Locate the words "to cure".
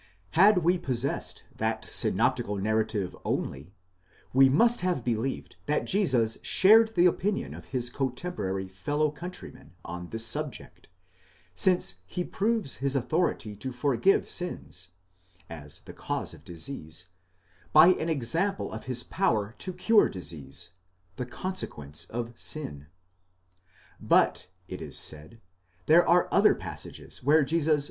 19.59-20.09